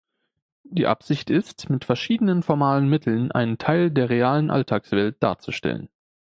Die 0.63 0.87
Absicht 0.87 1.29
ist, 1.29 1.69
mit 1.69 1.85
verschiedenen 1.85 2.41
formalen 2.41 2.89
Mitteln 2.89 3.31
einen 3.31 3.59
Teil 3.59 3.91
der 3.91 4.09
realen 4.09 4.49
Alltagswelt 4.49 5.21
darzustellen. 5.21 5.89